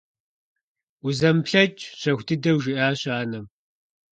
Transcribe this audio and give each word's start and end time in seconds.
Узэмыплъэкӏ…– 1.05 1.81
щэху 1.99 2.25
дыдэу 2.27 2.57
жиӀащ 2.63 3.01
анэм. 3.19 3.45